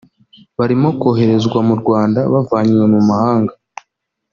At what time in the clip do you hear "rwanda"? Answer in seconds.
1.81-2.19